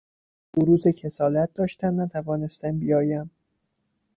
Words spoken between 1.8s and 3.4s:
نتوانستم بیابم